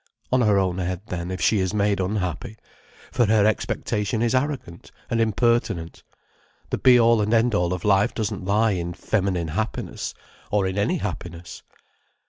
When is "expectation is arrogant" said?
3.45-4.91